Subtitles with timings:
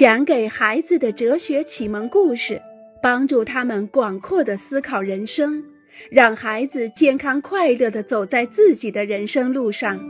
[0.00, 2.62] 讲给孩子的哲学启蒙故事，
[3.02, 5.62] 帮助他们广阔的思考人生，
[6.10, 10.00] 让孩子健康快乐的走在自己的人生路上。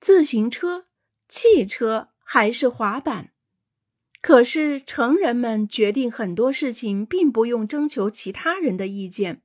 [0.00, 0.86] 自行车、
[1.28, 3.28] 汽车还是滑板？
[4.20, 9.42] 可是成人们决定很多事情，并不用征求其他人的意见，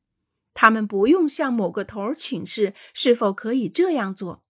[0.55, 4.43] 他们不用向某个头请示是否可以这样做。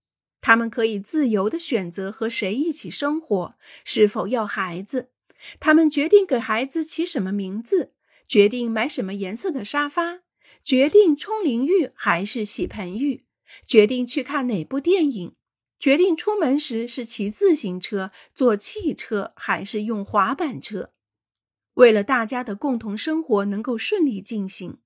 [0.45, 5.09] 他们可以自由的选择和谁一起生活，是否要孩子。
[5.59, 7.93] 他们决定给孩子起什么名字，
[8.27, 10.19] 决定买什么颜色的沙发，
[10.63, 13.25] 决定冲淋浴还是洗盆浴，
[13.65, 15.33] 决定去看哪部电影，
[15.79, 20.91] 决定出门时是骑自行车、坐汽车还是用滑板车。
[21.73, 24.77] 为了大家的共同生活能够顺利进行，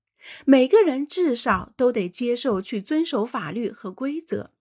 [0.46, 4.52] 每个人至少都得接受去遵守法律和规则。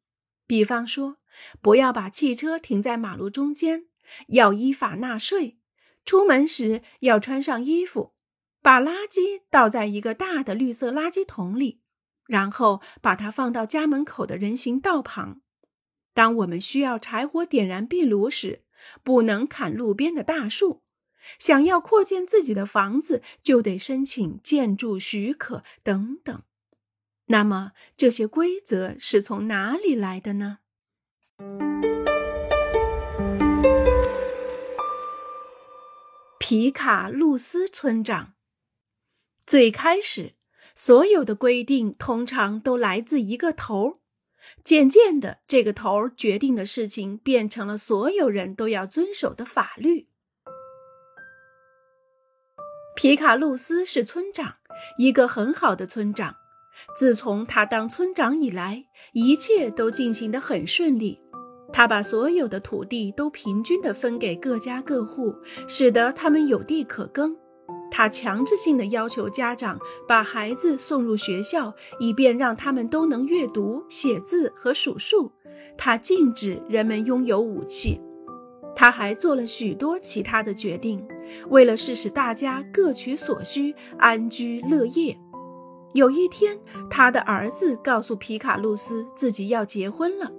[0.49, 1.17] 比方说，
[1.62, 3.85] 不要把汽车停在马路中间，
[4.30, 5.57] 要依法纳税；
[6.03, 8.15] 出门时要穿上衣服，
[8.59, 11.82] 把垃圾倒在一个大的绿色垃圾桶里，
[12.26, 15.41] 然后把它放到家门口的人行道旁。
[16.15, 18.63] 当我们需要柴火点燃壁炉时，
[19.04, 20.81] 不能砍路边的大树；
[21.37, 26.41] 想要扩建自己的房子，就得申请建筑许可等等。
[27.32, 30.58] 那么这些规则是从哪里来的呢？
[36.40, 38.34] 皮卡路斯村长
[39.46, 40.32] 最开始，
[40.74, 43.99] 所有的规定通常都来自一个头
[44.64, 50.08] 渐渐的，这个头决定的事情变成了所有人都要遵守的法律。
[52.96, 54.55] 皮卡路斯是村长，
[54.98, 56.36] 一个很好的村长。
[56.96, 61.20] 自从他当村长以来，一切都进行得很顺利。
[61.71, 65.36] 他把所有的土地都平均地分给各家各户，
[65.68, 67.36] 使得他们有地可耕。
[67.91, 75.32] 他强制性的要求家长把孩子送入学校，以便让他们都能阅读、写字和数数。
[75.78, 78.00] 他禁止人们拥有武器。
[78.76, 81.06] 他还做了许多其他的决定，
[81.50, 85.18] 为了是使大家各取所需，安居乐业。
[85.94, 90.32] 有一天，他的儿子告诉皮卡路斯自己要结婚了。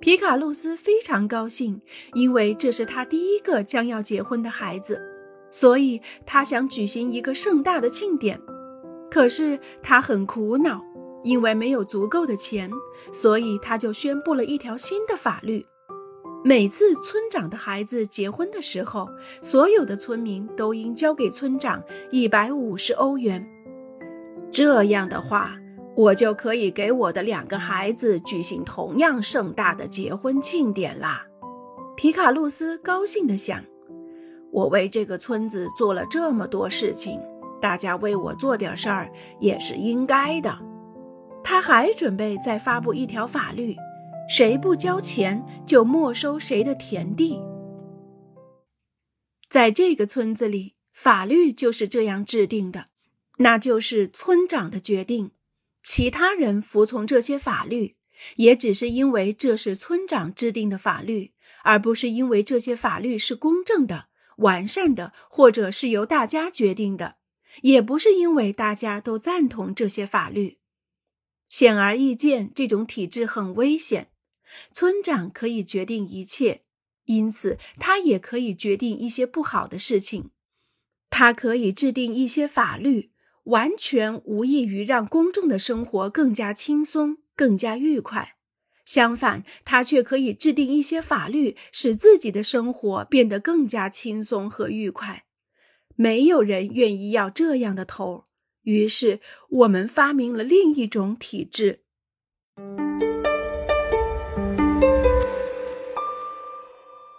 [0.00, 1.80] 皮卡路斯非常高兴，
[2.14, 5.00] 因为这是他第一个将要结婚的孩子，
[5.48, 8.40] 所以他想举行一个盛大的庆典。
[9.10, 10.82] 可是他很苦恼，
[11.22, 12.70] 因为没有足够的钱，
[13.12, 15.64] 所以他就宣布了一条新的法律：
[16.44, 19.08] 每次村长的孩子结婚的时候，
[19.40, 23.48] 所有的村民都应交给村长一百五十欧元。
[24.52, 25.56] 这样的话，
[25.96, 31.24] 我就可以给我的两个孩子举行同样盛大的结婚庆典啦。
[31.96, 33.64] 皮卡路斯高兴地想
[34.52, 37.18] ：“我为这个村子做了这么多事情，
[37.60, 39.10] 大家为我做点事儿
[39.40, 40.58] 也是应该的。”
[41.42, 43.74] 他还准备再发布一条法律：
[44.28, 47.40] 谁不交钱，就没收谁的田地。
[49.48, 52.91] 在这个村子里，法律就是这样制定的。
[53.38, 55.32] 那就是村长的决定，
[55.82, 57.96] 其他人服从这些法律，
[58.36, 61.32] 也只是因为这是村长制定的法律，
[61.64, 64.06] 而不是因为这些法律是公正的、
[64.38, 67.16] 完善的，或者是由大家决定的，
[67.62, 70.58] 也不是因为大家都赞同这些法律。
[71.48, 74.10] 显而易见，这种体制很危险。
[74.72, 76.64] 村长可以决定一切，
[77.04, 80.30] 因此他也可以决定一些不好的事情。
[81.08, 83.11] 他可以制定一些法律。
[83.44, 88.36] 完全无异于让公众的生活更加轻松、更加愉快。
[88.84, 95.24] 相反，他却可以制定一些法律，使自己的生活变得更加轻松和愉快。
[95.94, 98.24] 没有人愿意要这样的头，
[98.62, 99.20] 于是
[99.50, 101.84] 我们发明了另一种体制。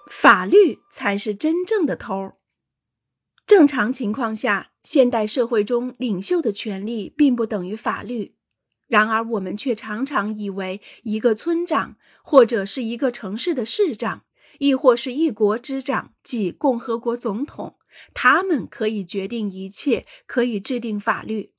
[0.10, 2.34] 法律才是真正的头。
[3.48, 4.73] 正常情况下。
[4.83, 8.35] 现代社会中，领袖的权利并不等于法律。
[8.88, 14.25] 然而，我们却常常以为，一个村长，或者是一个城市的市长，
[14.59, 17.77] 亦或是一国之长，即共和国总统，
[18.13, 21.53] 他们可以决定一切，可以制定法律。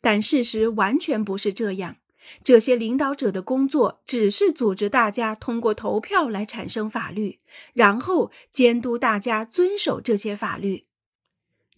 [0.00, 1.98] 但事实完全不是这样。
[2.42, 7.38] 这些领导者的工作只是组织大家通过投票来产生法律，
[7.72, 10.87] 然后监督大家遵守这些法律。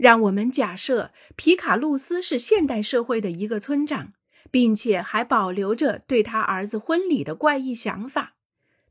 [0.01, 4.15] 让我们假设皮卡路斯是现代社会的一个村长，
[4.51, 8.33] 并且还保留着对他儿子婚礼的怪异想法。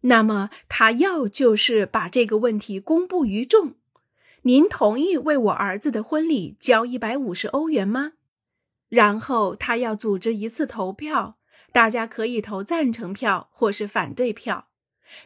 [0.01, 3.73] 那么他要就是把这个问题公布于众。
[4.43, 8.13] 您同意为我儿子的婚礼交一百五十欧元吗？
[8.87, 11.39] 然后他要组织一次投票，
[11.71, 14.67] 大家可以投赞成票或是反对票。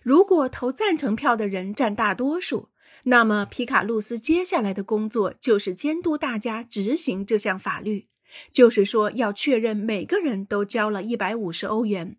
[0.02, 2.70] 如果投赞成票的人占大多数，
[3.04, 8.08] 那么皮卡路斯接下来的工作就是监督大家执行这项法律，
[8.52, 12.18] 就是说要确认每个人都交了一百五十欧元。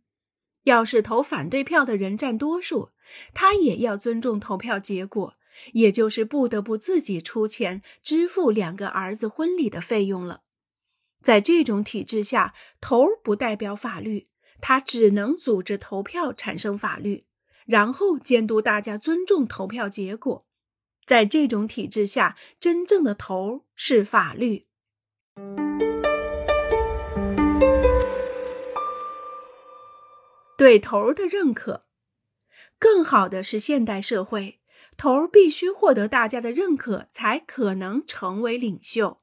[0.65, 2.91] 要是投反对票的人占多数，
[3.33, 5.35] 他也要尊重投票结果，
[5.73, 10.43] 也就是不得不自己出钱支付两个儿子婚礼的费用了。
[11.23, 14.27] 在这种体制下，头不代表法律，
[14.61, 17.25] 他只能组织投票产生法律，
[17.67, 20.47] 然后监督大家尊重投票结果。
[21.07, 24.67] 在这种体制下，真正的头是法律。
[30.57, 31.85] 对头的认可，
[32.79, 34.61] 更好的是现代社会，
[34.97, 39.21] 头必须获得大家的认可，才可能成为领袖。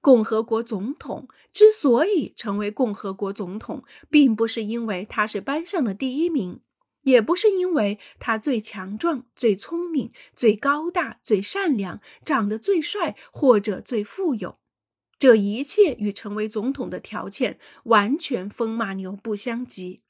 [0.00, 6.60] 共和国总统之所以成为共和国总统，并不是因为他是班上的第一名，
[7.02, 14.58] 也不是因为他最强壮、最聪明、最高大、最善良、长得最帅或者最富有。
[15.18, 20.02] 这一切与成为总统的条件完全风马牛不相及。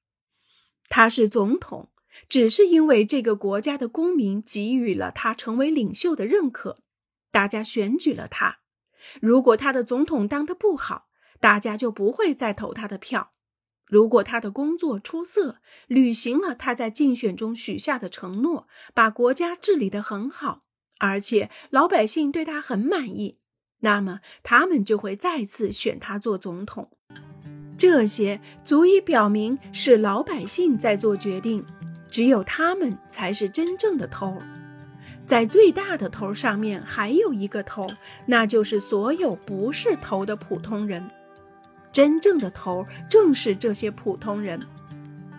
[0.89, 1.91] 他是总统，
[2.29, 6.79] 只是因为这个国家的公民给予了他成为领袖的认可，
[7.31, 8.59] 大家选举了他。
[9.21, 11.09] 如果他的总统当得不好，
[11.41, 13.33] 大家就不会再投他的票。
[13.91, 15.57] 如果他的工作出色，
[15.89, 20.63] 履行了他在竞选中许下的承诺，把国家治理得很好，
[20.99, 23.41] 而且老百姓对他很满意，
[23.81, 26.91] 那么他们就会再次选他做总统。
[27.77, 31.67] 这些足以表明是老百姓在做决定，
[32.09, 34.41] 只有他们才是真正的头。
[35.27, 37.87] 在最大的头上面还有一个头，
[38.27, 41.03] 那就是所有不是头的普通人。
[41.93, 44.61] 真正的头正是这些普通人。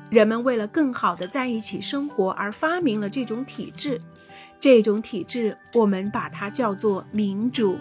[0.09, 4.01] 人们为了更好的在一起生活而发明了这种体制，
[4.59, 7.77] 这种体制我们把它叫做民主。